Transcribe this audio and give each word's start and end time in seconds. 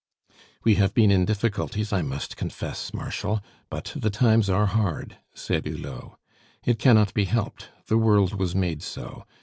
"We 0.63 0.73
have 0.81 0.95
been 0.95 1.11
in 1.11 1.25
difficulties, 1.25 1.93
I 1.93 2.01
must 2.01 2.35
confess, 2.35 2.91
Marshal; 2.91 3.39
but 3.69 3.93
the 3.95 4.09
times 4.09 4.49
are 4.49 4.65
hard!" 4.65 5.17
said 5.35 5.65
Hulot. 5.67 6.17
"It 6.65 6.79
cannot 6.79 7.13
be 7.13 7.25
helped; 7.25 7.69
the 7.85 7.99
world 7.99 8.33
was 8.33 8.55
made 8.55 8.81
so. 8.81 9.25